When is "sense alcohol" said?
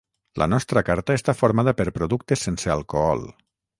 2.49-3.23